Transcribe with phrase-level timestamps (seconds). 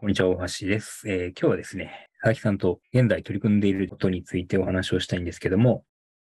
[0.00, 1.08] こんにちは、大橋です。
[1.08, 5.82] えー今日はですね、佐々木さんと現在取り組んでいることについてお話をしたいんですけども、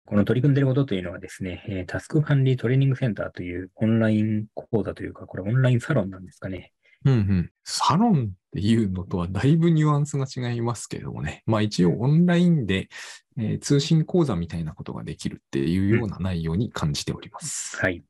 [0.06, 6.74] この取り組んでいることというのはですね、えータスク管理トレーニングセンターというオンライン講座というか、これオンラインサロンなんですかね。
[7.06, 7.52] うんうん。
[7.64, 11.44] サロンっていうのとはだいぶニュアンスが違いますけれどもね。
[11.46, 12.90] まあ一応オンラインで、
[13.38, 17.78] えー通信講座みたいなことができるっていうような内容に感じております。
[17.78, 18.04] はい。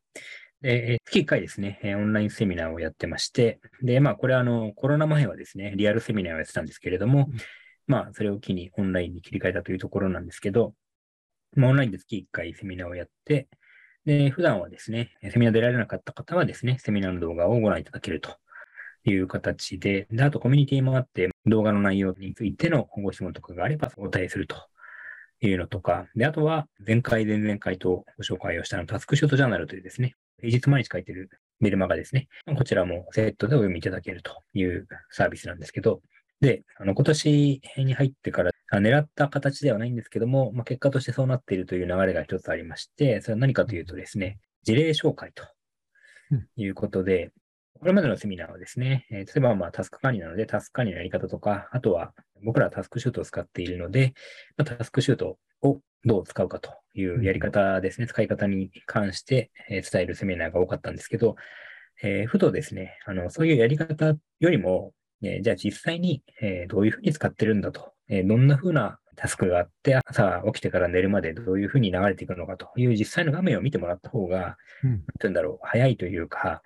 [0.63, 7.37] で、えー月1回ですね、えーオンラインセミナーをやってまして、で、まあ、これはあの、コロナ前はですね、リアルセミナーをやってたんですけれどもうん、
[7.85, 10.73] まあ、それを機にオンラインに切り替えたというところなんですけど、
[11.55, 13.47] まあ、オンラインで月1回セミナーをやって、
[14.05, 18.37] で、普段はですね、セミナー出られなかった方はですね、セミナーの動画をご覧いただけると
[19.05, 24.55] いう形で、で、あとコミュニティもあって、動画の内容についてのご質問とかがあればお答えすると
[25.41, 31.29] いうのとか、で、あとは前回、前々回とご紹介をしたのタスクショートジャーナルというですね、平日毎日書いてる
[31.61, 32.27] メルマガですね。
[32.57, 36.01] こちらもセットでお読みいただけるというサービスなんですけど、
[36.41, 45.45] で、あの、今年に入ってから、あ狙った形ではないんですけども、まあ、結果としてそうなっているという流れが一つありまして、それは何かというとですね、事例紹介と
[46.57, 47.31] いうことで、
[47.79, 52.13] これまでのセミナーはですね、えー例えばまあタスク管理なので、タスク管理のやり方とか、あとは
[52.43, 54.13] 僕らはタスクシュートを使っているので、
[54.57, 61.35] まあ、タスクシュートをどう使うかというやり方ですね、使い方に関して、えー伝えるセミナーが多かったんですけど、
[62.01, 64.93] えーふとですね、あの、そういうやり方よりも、
[65.23, 76.61] えーじゃあ実際に、えーどういうふうに使ってるんだと、えーどんなふうなタスクがあって、朝起きてから寝るまでどういうふうに流れていくのかという実際の画面を見てもらった方が、うんなんて言うんだろう、早いというか、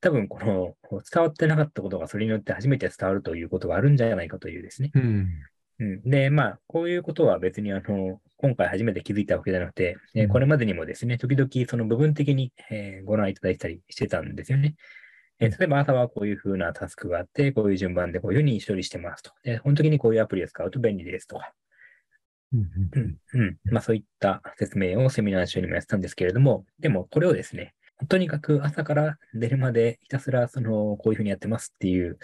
[0.00, 0.74] 多分この
[1.10, 4.90] 伝わってなかったことがそれによって初めて伝わるということがあるんじゃないかというですね。
[4.94, 5.28] うん。
[5.80, 14.74] うん、で、まあ、こういうことは別にあの、今回初めて気づいたわけじゃなくて、えーうんこれまでにもですね、時々その部分的に、えーご覧いただいたりしてたんですよね。
[15.40, 19.32] えー例えば朝はこういうふうなタスクがあって、こういう順番でこういうふうに処理してますと。
[19.42, 21.52] で、この時にこういうアプリを使うと便利ですとか。
[22.52, 22.60] うん
[22.92, 23.56] うん、うん。
[23.72, 27.74] まあそういった説明をセミナー中にもやってたんですけれども、でもこれをですね、
[28.06, 32.18] とにかく朝から出るまでひたすらその、こういうふうにやってますっていう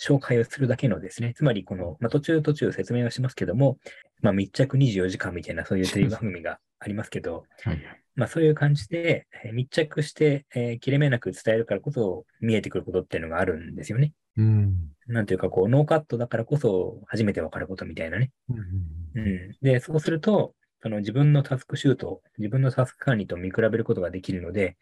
[0.00, 3.78] 紹介をするだけのですね、つまりこの、まあ途中途中説明をしますけども、
[4.22, 7.78] まあ密着24時間みたいなそういうテレビ番組がありますけど、はい
[8.16, 14.12] まあそういう感じでえー密着して、えー切れ目なく伝えるからこそ見えてくることっていうのがあるんですよね。
[14.36, 14.74] うん。
[15.06, 18.30] なんていうかこう、ノーカットだからこそ初めてわかることみたいなね。
[18.48, 19.56] うんうん。
[19.62, 24.76] で、そうすると、その自分のタスクシュート、自分のタスク管理と見比べることができるので、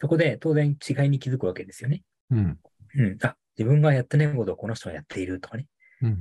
[0.00, 2.02] そこで当然違いに気づくわけですよね。
[2.30, 2.58] うん。
[2.96, 3.18] うん。
[3.22, 5.66] あ、自分がやってないことをこの人はやっているとかね。
[6.02, 6.18] うん。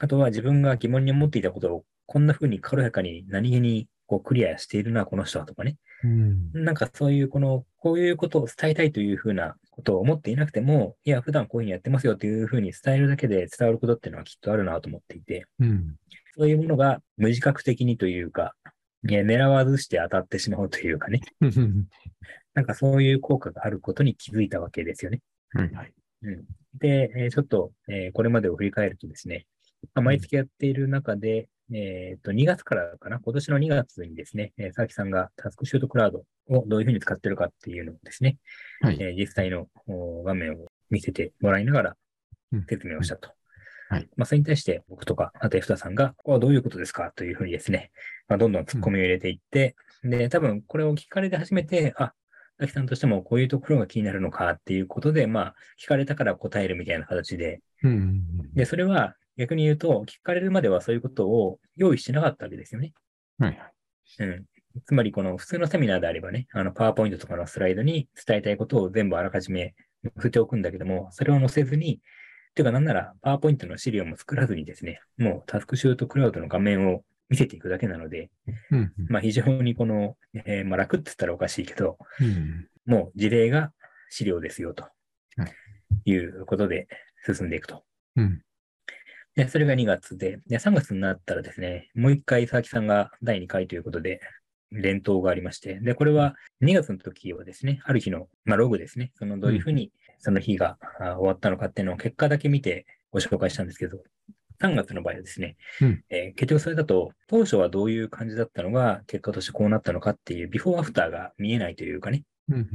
[0.00, 5.76] あとは自分が疑問に思っていたことをこんな風に軽やかに何気にこうクリアしているな、この人はとかね。
[6.04, 6.52] うん。
[6.52, 15.96] なんかそういうこの、こういうことを伝えたいという風なことを思っていなくても、いや、普段こういうふうにやってますよという風に伝えるだけで伝わることっていうのはきっとあるなと思っていて、うん。
[16.36, 18.54] そういうものが無自覚的にというか、
[19.08, 21.86] いや狙わずして当たってしまうというかね、うん。
[22.56, 25.20] なんかそういう効果があることに気づいたわけですよね。
[25.50, 25.92] はいはい。
[26.22, 26.44] うん、
[26.78, 29.46] で、えーちょっと、えーこれまでを振り返るとですね、
[29.94, 36.24] まあ毎月やっている中で、えっと、2月からかな、今年の2月にですね、えー佐々木さんがタスクシュートクラウド
[36.56, 38.38] をどういうふうに使ってるかっていうのをですね、
[38.80, 38.96] はい。
[38.98, 41.96] えー実際のお画面を見せてもらいながら
[42.52, 43.30] うん説明をしたと。
[43.88, 47.92] はいまあ、それに対して僕とか、あと F 田さんが、ここはどういうことですかというふうにですね、
[48.26, 52.12] まあ、どんどん突っ込みを入れていって、で、多分これを聞かれて初めて、あ、
[52.58, 58.52] 佐々木さんとしてもこういうところが気になるのかっていうことで、まあ、聞かれたから答えるみたいな形で、うん。
[58.54, 62.92] で、それは逆に言うと、聞かれるまではそういうことを用意してなかったわけですよね。
[63.38, 63.72] はいはい。
[64.20, 64.44] うん。
[64.84, 72.00] つまり、この普通のセミナーであればね、あの、パワーポイントとかのスライドに伝えたいことを全部あらかじめ載せておくんだけども、それを載せずに、
[72.54, 78.30] ていうかなんなら、パワーポイントの資料も作らずにですね、もうタスクシュートクラウドの画面を見せていくだけなので、
[78.70, 78.92] うん。
[79.08, 82.68] まあ非常にこの、えーまあ楽って言ったらおかしいけど、うん。
[82.86, 83.72] もう事例が
[84.10, 84.90] 資料ですよとは
[86.04, 86.88] いいうことで
[87.24, 87.84] 進んでいくと。
[88.16, 88.42] うん。
[89.34, 94.20] で、それが2月で、で、3月になったらですね、もう一回佐々木さんが第2回ということで、
[94.72, 104.02] 連投がありまして、で、これは2月の時はですね、ある日の、まあ、ログですね、そのどういうふうにその日があ終わったのかっていうのを結果だけ見てご紹介したんですけど、
[104.60, 112.68] 3月の場合はですね、うんえー結局それだと、当初はどういう感じだったのが、結果としてこうなったのかっていう、ビフォーアフターが見えないというかね、うん。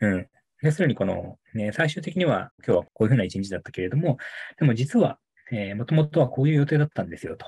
[0.00, 0.26] うん。
[0.62, 4.18] 要するにこの、ね、最終的には今日はこういうふうな一日だったけれども、
[4.58, 5.18] でも実は、
[5.52, 7.46] えー、もともとはこういう予定だったんですよと。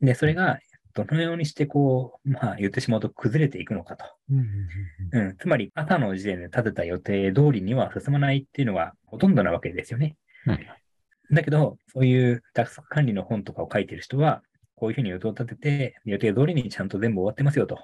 [0.00, 0.58] で、それが
[0.94, 4.04] どのようにしてこう、まあ言ってしまうと崩れていくのかと。
[4.30, 5.20] うん。
[5.20, 5.36] うん。
[5.36, 10.16] つまり朝の時点で立てた予定通りには進まないっていうのがほとんどなわけですよね。
[10.44, 10.81] はい。
[11.30, 14.42] だけど、そういうタスク管理の本とかを書いてる人は、
[14.74, 17.78] こういうふうに予定を立てて、予定通りにちゃんと全部終わってますよと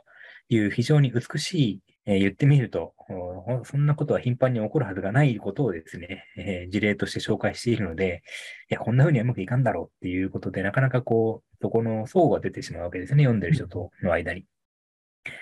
[0.48, 8.22] いう非常に美しい、えー言ってみると、おそんなことは頻繁に起こるはずがないことをですね、えー事例として紹介しているので、
[8.70, 14.46] いや、こんなふうにはうまくいかんだろうっていうことで、なかなかこう、そこの層が出てしまうわけですね、読んでる人との間に。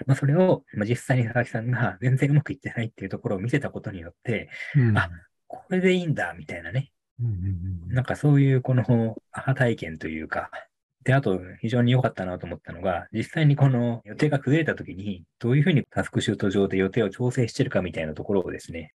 [0.07, 5.09] まあ、それを、まあ、実際に佐々木さんが全然うまくいってないっていうところを見せたことによって、うんあ
[5.49, 6.91] これでいいんだ、みたいなね。
[7.21, 7.33] うんうん
[7.89, 10.51] うんなんかそういうこのアハ体験というか、
[11.05, 18.93] で、あと非常に良かったなと思ったのが、実際にこの予定が崩れた時に、どういうふうにタスクシュート上で予定を調整してるかみたいなところをですね、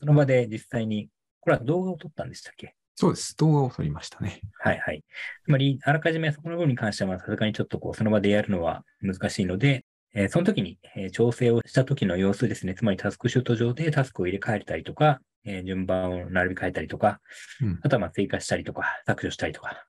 [0.00, 1.08] その場で実際に、
[1.40, 2.74] これは動画を撮ったんでしたっけ？
[2.94, 3.36] そうです。
[3.36, 4.40] 動画を撮りましたね。
[4.58, 5.04] はいはい。
[5.44, 9.84] つまり、あらかじめそこの部分に関しては、さすがにちょっとこう、その場でやるのは難しいので、
[10.14, 12.74] えーその時に、えー調整をした時の様子ですね。
[12.74, 17.20] つまりタスクシュート上でタスクを入れ替えたりとか、えー順番を並び替えたりとか、
[17.62, 19.86] うんあとはまあ追加したりとか、削除したりとか、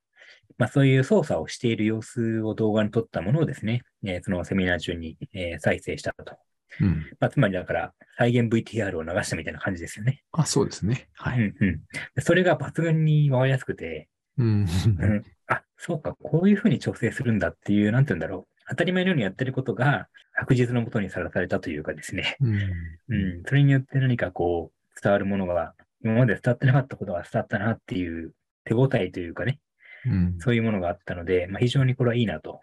[0.57, 6.37] まあそういう操作をしている様子を動画に撮ったものをですね、えーそのセミナー中に、えー再生したと。
[6.79, 7.05] うん。
[7.19, 10.21] まあつまりだから、再現 VTR を流したみたいな感じですよね。
[10.31, 11.09] あ、そうですね。
[11.13, 11.39] はい。
[11.39, 11.81] うんうん。
[12.15, 14.07] でそれが抜群に回りやすくて、
[14.37, 14.47] うん。
[14.47, 18.50] うん、あ、そうか、こういうふうに調整するんだっていう、なんて言うんだろう。
[18.71, 22.37] 当たり前のようにやってることが、白日のもとにさらされたというかですね。
[22.39, 22.55] うん。
[22.55, 28.33] うん、それによって何かこう、伝わるものが、今まで伝わってなかったことが伝わったなっていう
[28.63, 29.59] 手応えというかね、
[30.05, 30.37] うん。
[30.39, 32.61] そういうものがあったので、まあ、非常にこれはいいなと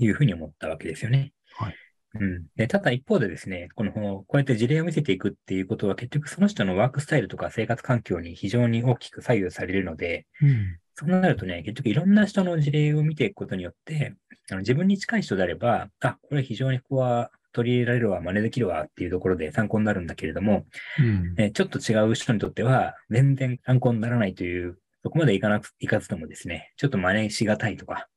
[0.00, 1.34] いうふうに思ったわけですよね。
[1.58, 1.74] はい。
[2.18, 10.78] うん、でただ一方でですね、この、こうやって事例を見せていくっていうことは結局その人のワークスタイルとか生活環境に非常に大きく左右されるので、うん。
[10.94, 14.14] そうなるとね、結局いろんな人の事例を見ていくことによって、
[14.50, 20.66] あの自分に近い人であれば、あ、これ非常にここは取り入れられるわ、真似できるわっていうところで参考になるんだけれども、
[20.98, 21.34] うん。
[21.38, 28.08] えちょっと違う人にとっては全然参考にならないという、そこまでいかなく、いかずともですね、ちょっと真似しがたいとか、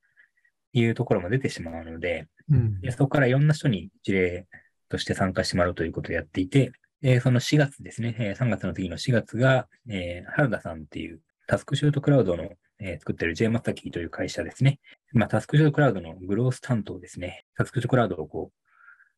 [0.73, 4.47] いうところも出てしまうので、うんでそこからいろんな人に事例
[4.89, 6.71] として参加してもらうということをやっていて、
[7.01, 12.49] でその4月ですね、えー3月の次の4月が、えー原田さんっていうタスクシュートクラウドの、
[12.79, 14.79] えー作ってる J マサキーという会社ですね。
[15.13, 17.45] まあ、タスクシュートクラウドのグロース担当ですね。
[17.55, 18.59] タスクシュートクラウドをこう、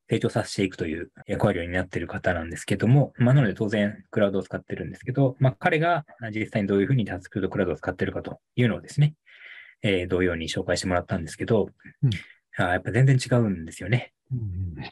[0.09, 9.13] 成長させていくという役割を担っている方なんですけども、まあ、なので当然クラウドを使ってるんですけど、まあ、彼が実際にどういうふうにタスクシュートクラウドを使ってるかというのをですね、
[9.83, 11.69] えー同様に紹介してもらったんですけど、
[12.03, 12.09] うん
[12.57, 14.11] あーやっぱ全然違うんですよね。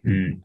[0.05, 0.41] うんうん。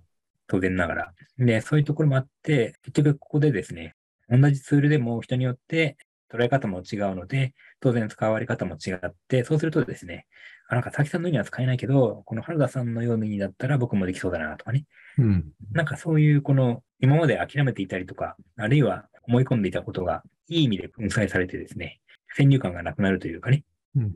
[0.48, 1.12] 当然ながら。
[1.38, 3.94] で、そういうところもあって、結局ここでですね、
[4.28, 5.96] 同じツールでも人によって
[6.32, 10.26] 捉え方も違うので、当然使われ方も違って、そうするとですね、
[10.68, 14.84] あ、なんか佐々木さんのようには使えないけど、この原田さんのようにだったら僕もできそうだなとかね。
[15.18, 15.44] うん。
[15.72, 22.00] なんかそういうこの今まで諦めていたりとか、あるいは思い込んでいたことがいい意味で粉砕されてですね、
[22.36, 23.64] 先入観がなくなるというかね、
[23.96, 24.14] うん。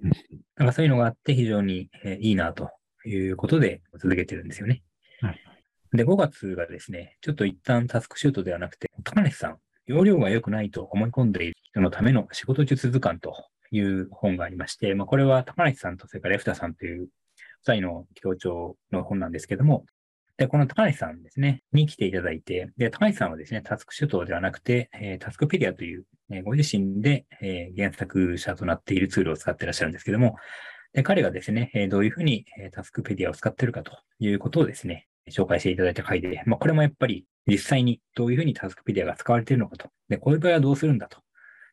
[0.56, 2.70] なんかそういうのがあって非常にえーいいなと
[3.04, 4.82] いうことで続けてるんですよね。
[5.20, 5.48] はい
[5.92, 13.34] で、5月がですね、ちょっと一旦タスクシュートではなくて、高梨さん、容量が良くないと思い込んでいる人のための仕事術図鑑と
[13.70, 17.08] いう本がありまして、まあ、これは高梨さんとそれからレフタさんという
[17.62, 19.86] 二人の協調の本なんですけども、
[20.36, 30.36] で、この高梨さんですね、に来ていただいて、で、高梨さんはですね、タスクシュートではなくて、えータスクペディアという、えーご自身で、えー原作者となっているツールを使っていらっしゃるんですけども、
[30.92, 41.20] で彼がですね、えどういうふうに、えタスクペディアを使っているかということをですね、紹介していただいた回で、まあ、これもやっぱり実際にどういうふうにタスクペディアが使われているのかと、で、こういう場合はどうするんだと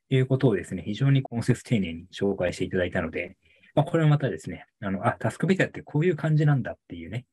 [0.10, 3.38] いうことをですね、非常に根節丁寧に紹介していただいたので、
[3.76, 7.26] まあ、これはまたですね、あの、あ、タスクペディアってこういう感じなんだっていうね、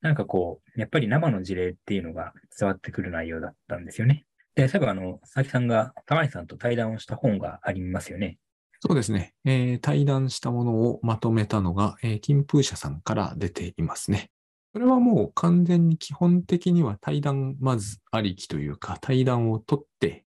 [0.00, 4.24] なんかこう、やっぱり生の事例っていうのが伝わってくる内容だったんですよね。
[4.54, 8.38] で、最後あの、佐々木さんが高橋さんと対談をした本がありますよね。
[8.80, 9.34] そうですね。
[9.44, 14.30] えー対談したものをまとめたのが、えー金風社さんから出ていますね。
[14.76, 20.26] それはもう完全に基本的には対談まずありきというか、対談を取って、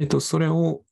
[0.00, 0.82] えっと、それを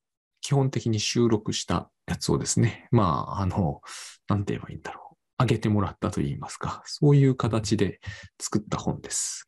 [0.40, 3.80] 基本的に収録したやつをですね、まあ、あの、
[4.28, 5.16] なんて言えばいいんだろう。
[5.38, 7.98] あげてもらったといいますか、そういう形で
[8.40, 9.44] 作った本です。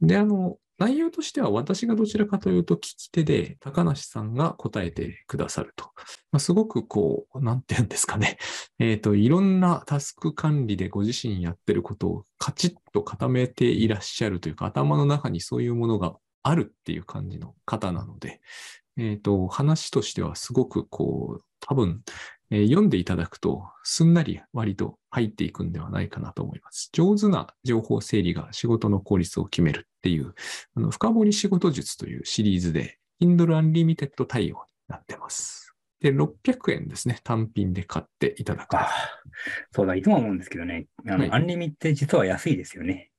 [0.00, 5.84] で、あの、内容としては私がどちらかというと聞き手で、高梨さんが答えてくださると。
[6.32, 8.38] まあ、すごくこう、なんて言うんですかね。
[8.80, 18.40] えっ、と、いろんなタスク管理でご自身やってることをカチッと固めていらっしゃるというか、頭の中にそういうものがあるっていう感じの方なので、
[18.96, 22.02] えっ、と、話としてはすごくこう、多分、
[22.54, 26.88] えー読んでいただくと、すんなり割と入っていくんではないかなと思います。
[26.92, 30.34] 上手な情報整理が仕事の効率を決めるっていう、
[30.76, 35.74] あの深掘り仕事術というシリーズで、Kindle Unlimited 対応になってます。
[36.00, 37.18] で、600円ですね。
[37.24, 38.76] 単品で買っていただく。
[39.72, 43.10] そうだ、いつも思うんですけどね、あの、はいアンリミって実は安いですよね。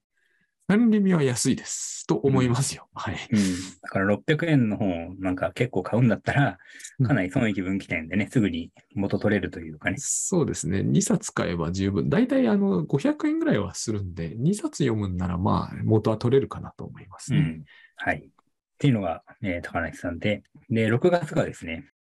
[0.68, 2.08] アンリミは安いです。
[2.08, 2.88] と思いますよ。
[2.96, 3.18] はい。
[3.32, 3.40] うん。
[3.82, 6.58] だから600円の本をなんか結構買うんだったら、
[7.06, 9.98] かなり損益分岐点でね、すぐに元取れるというかね。
[10.00, 10.80] そうですね。
[10.80, 12.10] 2冊買えば十分。
[12.10, 17.40] だいたいあの、500円ぐらいはするんで、2冊読むんならまあ、元は取れるかなと思いますね。
[17.40, 17.66] うん。
[17.98, 18.18] はい。
[18.18, 18.30] っ
[18.80, 20.42] ていうのが、えー高梨さんで、
[20.72, 21.92] で、6月がですね、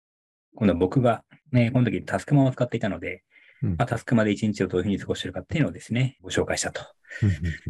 [0.54, 3.20] 今度は僕が、ね、この時タスクマを使っていたので、うん
[3.64, 6.82] まあ、タスクマで1日をどういうふうに過ごしているかっていうのをですね、ご紹介したと。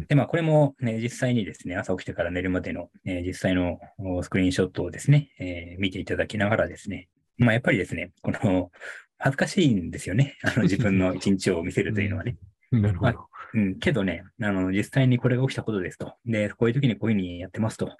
[0.07, 8.71] で、まあ、これも、ね、実際にですね、朝起きてから寝るまでの、えー実際のおスクリーンショットをですね、えー見ていただきながらですね、まあ、やっぱりですね、この、
[9.17, 10.37] 恥ずかしいんですよね。
[10.43, 12.37] あの、自分の 一日を見せるというのはね。
[12.71, 13.27] うんなるほど。
[13.53, 16.15] うん、けどね、あの、実際にこれが起きたことですと。
[16.25, 17.95] で、こういう時にこういうふうにやってますと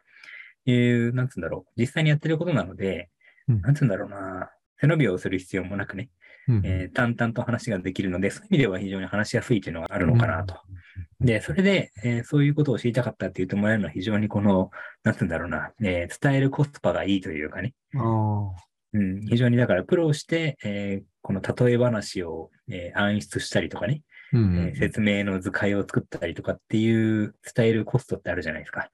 [0.66, 1.80] いう、なんつうんだろう。
[1.80, 3.10] 実際にやってることなので、
[3.48, 4.52] うんなんつうんだろうな。
[4.82, 6.10] 背伸びをする必要もなくね、うん
[6.64, 10.56] えー淡々と話ができるので、そういう意味では非常に話しやすいというのがあるのかなと。
[11.20, 14.70] で、それで、えーそういうことを知りたかったって言ってもらえるのは非常にこの、
[15.04, 17.74] なんつうんだろうな、えー伝えるコスパがいいというかね。
[18.94, 24.04] うん、非常にだから苦労して、えーこの例え話を、えー暗出したりとかね、
[24.38, 28.90] うんえー説明の図解を作ったりとかっていう伝えるコストってあるじゃないですか。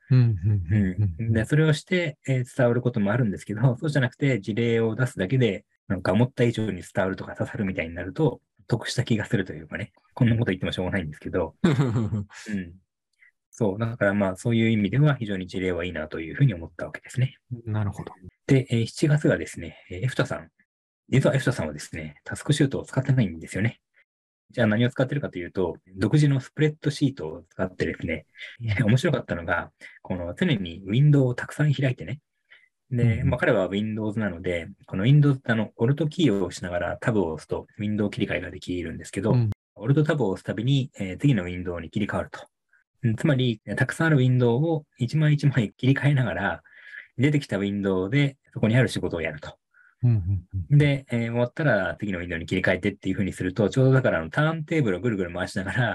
[1.34, 12.28] でそれをして、えー伝わることもあるんですけど、そうじゃなくて事例を出すだけで、なんか思った以上に伝わるとか刺さるみたいになると、得した気がするというかね、こんなこと言ってもしょうがないんですけど、うん。
[13.50, 17.36] そう、だからまあそういう意味では非常に事例はいいなというふうに思ったわけですね。
[17.66, 18.14] なるほど。
[18.48, 20.50] で、えー7月がですね、えーエフタさん。
[21.10, 23.82] 実はエフタさんはですね、タスクシュートを使ってないんですよね。
[24.52, 28.26] じゃあ何を使ってるかというと、独自のスプレッドシートを使ってですね、
[28.86, 32.20] 面白かったのが、この常にウィンドウをたくさん開いてね。
[32.90, 42.46] で、うんまあ彼は Windows なので、この Windows ってあの、オルトキーを押しながらタブを押すとウィンドウ切り替えができるんですけど、うんオルトタブを押すたびに、えー次のウィンドウに切り替わると。
[43.04, 46.64] うんつまり、たくさんあるウィンドウを一枚一枚切り替えながら、
[47.18, 49.58] 出てきたウィンドウでそこにある仕事をやると。
[50.70, 55.92] で、えー終わったら次のウィンドウに切り替えてっていう風にすると、ちょうどだからあのターンテーブルをぐるぐる回しながら、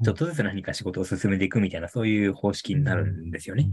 [0.00, 3.68] うんちょっとずつ何か仕事を進めていくみたいな、そういう方式になるんですよね。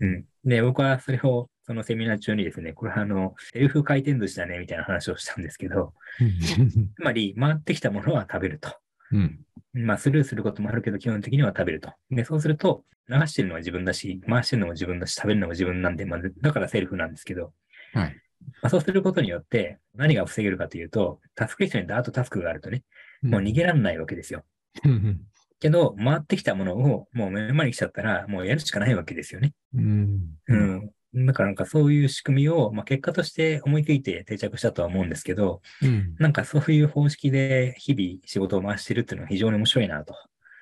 [0.00, 0.24] うん。
[0.44, 8.74] で、僕はそれを、そのセミナー中にですね、これはあの、セルフ回転寿司だね、みたいな話をしたんですけど、うんつまり、回ってきたものは食べると。
[9.12, 9.40] うん
[9.74, 11.92] まあ、スルーすることもあるけど、基本的には食べると。
[12.10, 17.52] で、そうすると、流してるのは自分だし、回してるのも自分だし、食べるのも自分なんで、まあ、だからセルフなんですけど、
[17.94, 18.16] はい。
[18.62, 22.82] まあ、そうすることによって、何が防げるかというと、タスクリストにダートタスクがあるとね、
[23.22, 24.44] もう逃げられないわけですよ。
[24.84, 25.20] うん
[25.60, 29.54] けど、回ってきたものをもう目の前に来ちゃったら、もうやるしかないわけですよね。
[29.74, 30.56] うんう。
[30.56, 30.90] ん。
[31.14, 40.14] だからなんかそういう仕組みを、まあ、結果として思いついて定着したとは思うんですけど、うんなんかそういう方式で日々仕事を回してるっていうのは非常に面白いなと。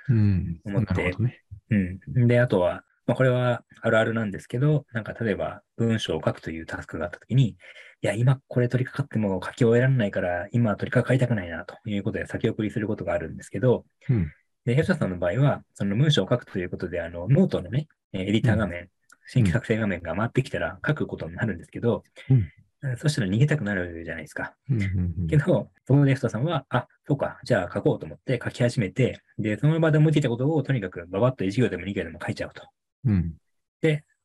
[0.09, 1.41] うん思ってなるほどね。
[1.71, 2.27] うん。
[2.27, 7.57] で、あとは、まあ、これはあるあるなんですけど、なんか例えば文章を書くというタスクがあったときに、い
[8.03, 14.33] や、今これ取り掛かっても書き終えられないから、今取り掛かりたくないなということで先送りすることがあるんですけど、うん
[14.65, 18.89] で、ヘルシャさんの場合は、その文章を書くということで、あの、ノートのね、えーエディター画面、
[19.27, 22.49] 新規作成画面が回ってきたら書くことになるんですけど、うん
[22.83, 24.55] えーそしたら逃げたくなるじゃないですか。
[24.71, 32.63] うんうんうんけど、そこでエフトさんは、あ、そうか、じゃあ書こうと思って書き始めて、で、その場で思いついたことをとにかくババッと1行でも2行でも書いちゃうと。
[33.05, 33.35] うん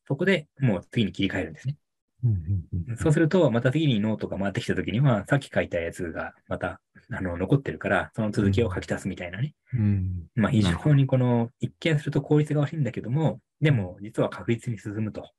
[0.08, 1.78] そこでもう次に切り替えるんですね。
[2.98, 9.54] そうすると、また次にノートが回ってきたときには、さっき書いたやつがまた、あの、残ってるから、その続きを書き足すみたいなね。
[9.74, 15.30] うんまあ、非常にこの、一見すると効率が悪いんだけども、でも、実は確実に進むと。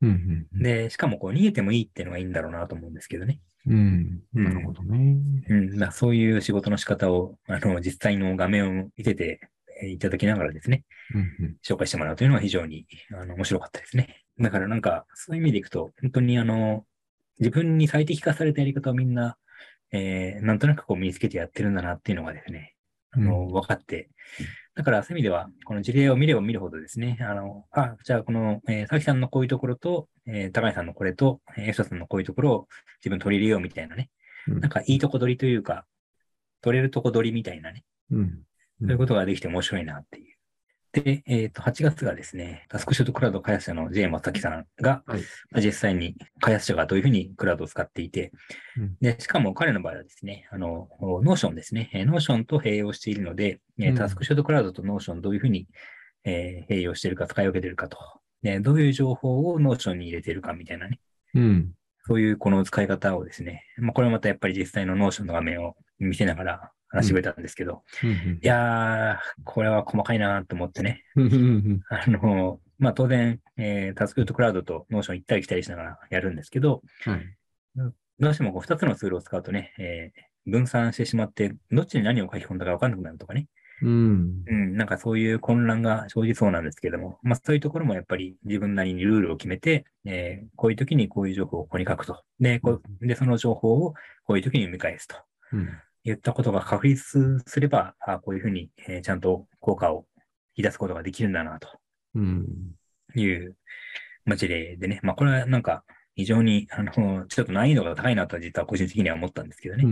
[0.00, 3.40] うんうんうんで、しかもこう、逃げてもいいっていうのがいいんだろうなと思うんですけどね。
[3.66, 5.18] うんなるほどね。
[5.48, 10.84] うん、まあ、そういう仕事の仕方を、あの、実際の画面を見せてえーいただきながらですね、
[11.14, 11.56] うんうん。
[11.64, 14.24] 紹介してもらうというのは非常にあの面白かったですね。
[14.38, 16.84] だからなんか、そういう意味でいくと、本当にあの、
[17.38, 19.36] 自分に最適化されたやり方をみんな、
[19.92, 22.74] えーなんとなくこう身につけてやってるんだなっていうのがですね、
[23.10, 24.08] あの、分かって、
[24.74, 32.68] だからそういう意味では、この事例を見れば見るほどですね、あの、あ、じゃあこの、えー、佐々木さんのこういうところと、えー高井さんのこれと、えー、エフタさんのこういうところを
[33.00, 34.10] 自分取り入れようみたいなね、
[34.46, 34.60] うん。
[34.60, 35.86] なんかいいとこ取りというか、
[36.62, 38.42] いいとこ取りみたいなね、うん
[38.80, 40.36] そういうことができて面白いなっていう。
[40.92, 45.20] で、えっ、と、8月がですね、タスクシュートクラウド開発者の J 松崎さんが、はい。
[45.50, 48.32] まあ実際に開発者がどういうふうにクラウドを使っていて、
[48.76, 48.96] うん。
[49.00, 53.94] で、しかも彼の場合はですね、あの、ノーションですね、えーノーションと併用しているので、えーうん。
[53.94, 55.68] タスクシュートクラウドとノーションどういうふうに、
[56.24, 57.98] えー併用しているか、使い分けているかと、
[58.42, 60.98] で、どういう情報をノーションに入れているかみたいなね、
[61.34, 61.72] うん。
[62.06, 71.04] そういうこの使い方をですね、まあ、これまたやっぱり実際のノーションの画面を見せながら話してくれたんですけど、うんうんいやー、これは細かいなと思ってね。
[71.88, 77.36] あの、まあ、当然、えー、タスクシュートクラウドとノーション行ったり来たりしながらやるんですけど、はい。
[78.18, 83.46] どうしてもこう2つのツールを使うとね、えー分散してしまって、どっちに何を書き込んだか分かんなくなるとかね。
[83.82, 84.42] うん。
[84.46, 92.22] うん、なんかそういう混乱が生じそうなんですけども、まあそういうところもやっぱり自分なりにルールを決めて、えーこういう時にこういう情報をここに書くと。
[92.40, 93.94] で、こうでその情報を
[94.24, 95.16] こういう時に読み返すと。
[95.52, 95.68] うん。
[96.04, 100.06] 言ったことが確立すれば、あこういうふうに、えーちゃんと効果を
[100.56, 101.68] 引き出すことができるんだな、と
[102.14, 102.46] うん。
[103.14, 103.56] いう、
[104.24, 105.00] まあ、事例でね。
[105.02, 105.84] まあ、これはなんか、
[106.16, 109.84] 非常に、あの、ちょっと難易度が高いなとは実は個人的には思ったんですけどね。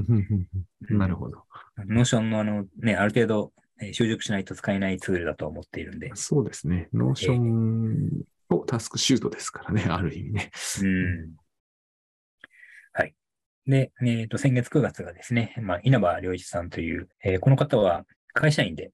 [0.90, 1.44] なるほど。
[1.86, 6.10] ノーションのあの、ね、ある程度、えー習熟しないと使えないツールだと思っているんで。
[6.14, 6.88] そうですね。
[6.92, 8.10] ノーション
[8.50, 10.50] とタスクシュートですからね、ある意味ね。
[10.82, 11.36] うん。
[13.68, 13.80] はい。
[13.80, 18.92] で、えっ、と、先月9月がですね、まあ、稲葉良一さんという、えーこの方は会社員で、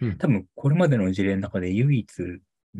[0.00, 0.18] うん。
[0.18, 2.06] 多分これまでの事例の中で唯一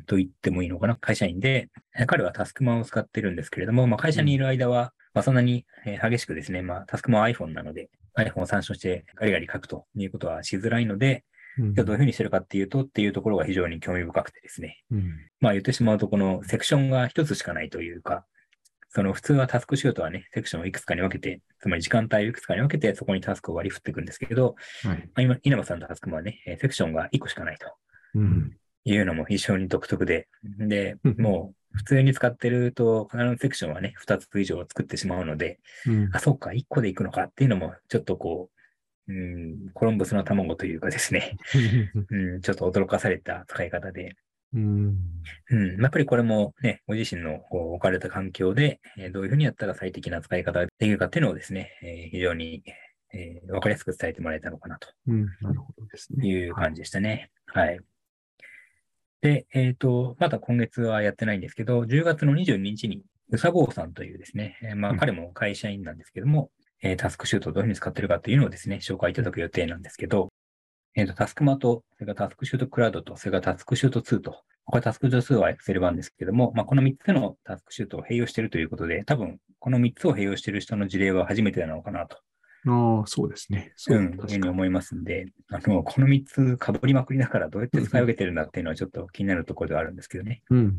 [0.07, 11.25] と言ってもいいのかな、会社員で、えー彼はタスクマンを使ってるんですけれども、まあ、会社にいる間は、まあ、そんなにえー激しくですね、まあ、タスクマンは iPhone なので、iPhone を参照してガリガリ書くということはしづらいので、
[11.59, 11.75] うん。
[11.75, 15.15] じゃあどういうふうにしてるかっていうと、っていうところが非常に興味深くてですね、うん。
[15.41, 18.25] まあ言ってしまうと、このセクションが一つしかないというか、
[18.95, 24.99] その普通はタスクシュートはね、セクションをいくつかに分けて、つまり時間帯をいくつかに分けて、そこにタスクを割り振っていくんですけど、はい。
[24.99, 27.67] まあ、今、稲葉さんのタスクもね、えーセクションが1個しかないと。
[28.15, 28.57] うん。
[28.85, 30.29] いうのも非常に独特で、
[30.61, 31.17] で、うん。
[31.21, 36.11] もう普通に使ってると、必ずセクションはね、2つ以上作ってしまうので、うん。
[36.13, 38.49] あ、そっか、1個でいくのかっていうのも、ちょっとこ
[39.09, 41.37] う、うん、コロンブスの卵というかですね、
[42.11, 44.17] うん、ちょっと驚かされた使い方で、
[44.55, 44.97] うん。
[45.51, 52.63] うん、やっぱりこれもね、ご自身の置かれた環境で、えーどういうふうにやったら最適な使い方ができるかっていうのをですね、えー非常に、
[53.13, 55.27] えーわかりやすく伝えてもらえたのかなとうん。
[55.41, 56.27] なるほどですね。
[56.27, 57.31] いう感じでしたね。
[57.47, 57.81] はい。
[59.23, 66.51] で、えっ、と、まだ今月はやってないんですけど、10月の22日に、うさごうさんというですね、えーまあうん彼も会社員なんですけども、
[66.83, 70.31] えータスクシュートをどういうふうに使ってるかっていうのをですね、紹介いただく予定なんですけど、
[70.95, 82.19] えっ、と、タスクマと、それからタスクシュートクラウドと、それからタスクシュート2と、これタスクシュート2は Excel 版ですけども、まあ、この3つのタスクシュートを併用しているということで、多分、この3つを併用している人の事例は初めてなのかなと、
[82.67, 83.73] ああ、そうですね。
[83.77, 84.39] そうう、ん、いうふうに。
[84.39, 90.43] に思いますんで、あの、この3つ被りまくりだからどうやって使い分けてるんだっていうのはちょっと気になるところではあるんですけどね。
[90.49, 90.79] うん。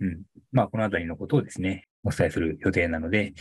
[0.00, 0.22] うん。
[0.52, 3.34] まあ、このあたりのことをですね、お伝えする予定なので、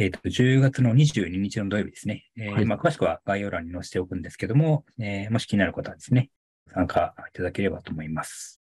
[0.00, 2.24] えっ、と、10月の22日の土曜日ですね。
[2.36, 6.30] えーはいまあ、詳しくは概要欄に載せておくんですけども、えーもし気になる方はですね、
[6.72, 8.62] 参加いただければと思います。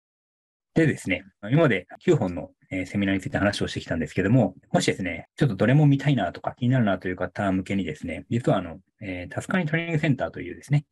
[0.74, 10.84] でですね、今まで9本の、えーセミナーについて話をしてきたんですけども、もしですね、ちょっとどれも見たいなとか気になるなという方向けにですね、実はあの、えータスカニトレーニングセンターというですね、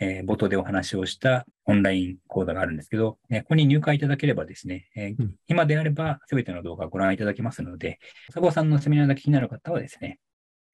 [0.00, 10.18] えー冒頭でお話をしたオンライン講座があるんですけど、えーここに入会いただければですね、えーうん今であれば全ての動画をご覧いただけますので、佐合さんのセミナーだけ気になる方はですね、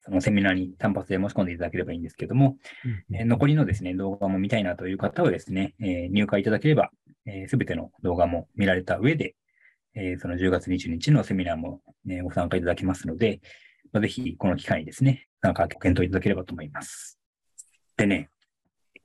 [0.03, 2.57] そのセミナーに単発で申し込んでいただければいいんですけども、
[3.13, 6.91] えー残りのですね、動画も見たいなという方はですね、えー入会いただければ、
[7.49, 9.35] す、べ、ての動画も見られた上で、
[9.95, 13.41] えーその10月20日のセミナーも、ね、ご参加いただけますので、
[13.93, 17.19] まあぜひこの機会にですね、参加ご検討いただければと思います。
[17.97, 18.29] でね、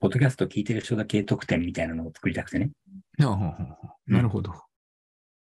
[0.02, 2.72] ポッドキャスト聞いてる人だけ特典みたいなのを作りたくてね、
[3.20, 4.52] ああなるほど。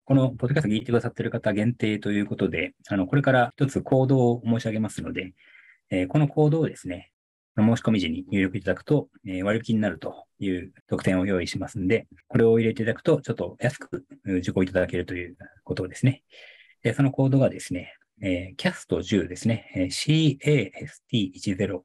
[0.06, 5.36] このポッドキャスト聞いてくださっている方限定ということで、あの、これから一つコードを申し上げますので、
[5.92, 7.12] えーこのコードをですね、
[7.60, 16.24] 申し込み時に入力いただくと、えー割引になるという特典を用意しますんで、これを入れていただくと、ちょっと安くうん受講いただけるということですね。
[16.82, 20.40] でそのコードがですね、えー、CAST10 ですね、えー
[21.12, 21.82] CAST10、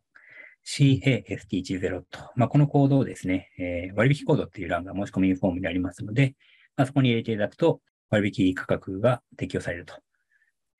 [0.66, 6.34] CAST10 と、まあ、このコードをですね、えー割引コードっていう欄が申し込みフォームにありますので、
[6.76, 9.94] まあ、そこに入れていただくと、割引価格が適用されると。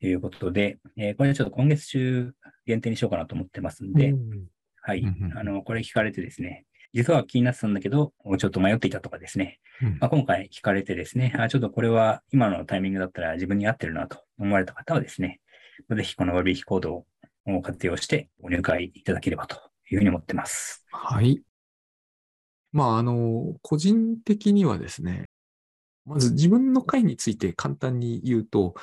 [0.00, 2.32] いうことで、えーこれちょっと今月中
[2.66, 4.46] 限定にしようかなと思ってますんで、うん。
[4.82, 5.02] はい。
[5.34, 9.98] あの、これ聞かれてですね、実は気になってたんだけど、ちょっと迷っていたとかですね、うん。
[10.00, 15.40] まあ、今回聞かれてですね、あ、ちょっとこれは今のタイミングだったら自分に合ってるなと思われた方はですね、
[15.90, 17.04] ぜひこの割引コード
[17.46, 19.56] を活用してご入会いただければと
[19.94, 20.84] いうふうに思ってます。
[20.90, 21.42] はい。
[22.72, 25.26] まあ、あの、個人的にはですね、
[26.04, 28.74] まず自分の回について簡単に言うと、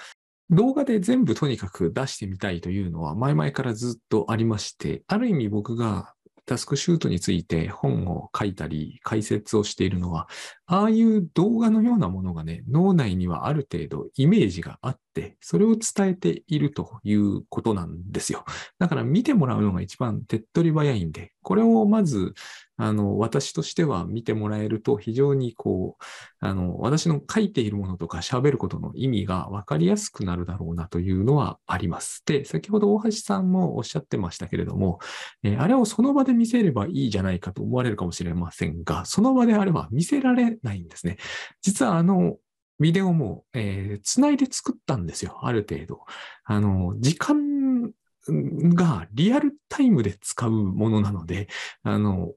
[0.50, 6.14] 動画で全部とにかく出してみたいというのは前々からずっとありまして、ある意味僕が
[6.46, 10.28] タスクシュートについて本を書いたり解説をしているのは、
[10.74, 18.46] ああいう動画のようなものがね、脳内にはある程度イメージがあって、それを伝えているということなんですよ。
[18.80, 22.34] だから見てもらうのが一番手っ取り早いんで、これをまず、
[22.78, 26.04] あの、私としては見てもらえると非常にこう、
[26.40, 32.24] あの、私の書いているものとか喋ることの意味が分かりやすくなるだろうなというのはあります。
[32.26, 35.00] で、先ほど大橋さんもおっしゃってましたけれども、
[35.44, 41.18] えーあれをその場で見せればいいじゃないかと思われるかもしれませんが、その場であれば見せられないんですね。
[41.62, 42.38] 実はあの、
[42.80, 46.02] ビデオも、えー、つないで作ったんですよ、ある程度。
[46.44, 47.92] あの、時間
[48.28, 51.48] がリアルタイムで使うものなので、
[51.84, 52.34] あの、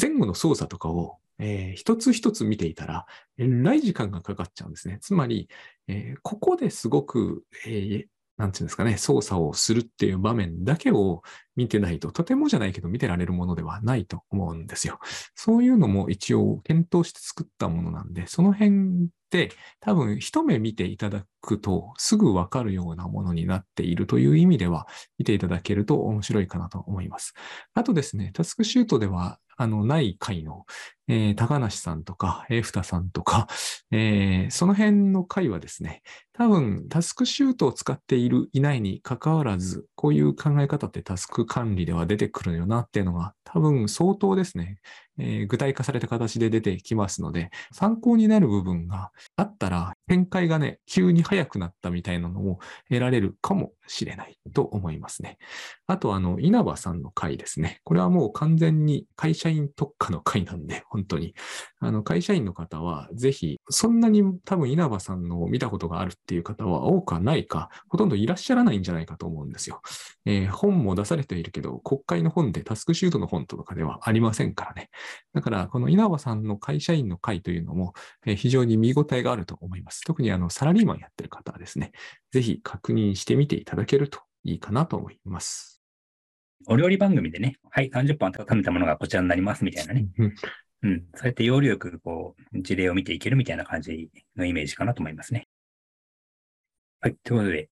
[0.00, 3.06] 前後の操作とかを、えー一つ一つ見ていたら、
[3.38, 4.98] えらい時間がかかっちゃうんですね。
[5.00, 5.48] つまり、
[5.88, 11.22] えーここですごく、えーなんていうんですかね、操作をするっていう場面だけを
[11.54, 14.98] 見てないと、とてもじゃないけど見てられるものではないと思うんですよ。
[15.34, 24.86] そういうのも一応検討して作ったものなんで、その辺って多分一目見ていただくとすぐわかるようなものになっているという意味では
[25.18, 27.34] 見ていただけると面白いかなと思います。
[27.74, 30.64] あとですね、タスクシュートではあのない回の、
[31.08, 33.46] えー高梨さんとか、エフタさんとか、
[33.92, 44.78] えーその辺の回はですね、多分タスクシュートを使っている、いないに関わらず、こういう考え方ってタスク管理では出てくるよなっていうのが多分相当ですね、
[45.18, 55.36] えー具体化された形で出てきますので、参考になる部分があったら、展開がね、急に速くなったみたいなのも得られるかもしれないと思いますね。
[55.86, 57.80] あと、あの、稲葉さんの回ですね。
[57.84, 61.34] これはもう完全に会社員特化の回なんで、 本当に。
[61.80, 69.82] あの、会社員の方は、ぜひ、そんなに多分稲葉さんのを見たことがあるっていう方は多くはないか、ほとんどいらっしゃらないんじゃないかと思うんですよ。
[70.24, 74.90] えー本も出されているけど、国会の本でタスクシュートの本とかではありませんからね。
[75.34, 77.94] だから、この稲葉さんの会社員の会というのも、
[78.26, 80.00] えー非常に見応えがあると思います。
[80.02, 81.92] 特にあの、サラリーマンやってる方はですね、
[82.32, 85.82] ぜひ確認してみていただけるといいかなと思います。
[86.66, 90.06] お料理番組でね、はい、30分温めたものがこちらになりますみたいなね。
[90.18, 90.34] うん
[90.82, 91.04] うん。
[91.14, 95.48] そうやって要領よく、こう、事例を見ていけるみたいな感じのイメージかなと思いますね。
[97.00, 97.16] はい。
[97.22, 97.70] ということで、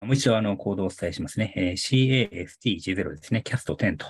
[0.00, 1.52] もう一度あの、コードをお伝えしますね。
[1.56, 3.42] えー CAST10 ですね。
[3.44, 4.06] CAST10 と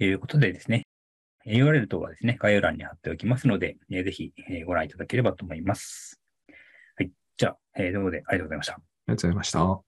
[0.00, 0.86] いうことでですね、
[1.46, 6.20] えー URL 等はですね、概要欄に貼っておきますので、えーぜひ、えーご覧いただければと思います。
[6.96, 7.12] はい。
[7.36, 8.97] じゃあ、えーということで、ありがとうございました。
[9.08, 9.87] ありがとうございました。